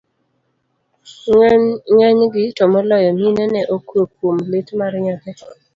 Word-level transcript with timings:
ng'enygi, 1.91 2.43
to 2.57 2.63
moloyo 2.73 3.09
mine 3.21 3.45
ne 3.53 3.61
okwe 3.75 4.01
kuom 4.15 4.37
lit 4.51 4.67
mar 4.79 4.93
nyathi 5.03 5.31